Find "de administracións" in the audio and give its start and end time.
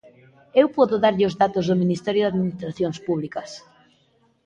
2.23-2.97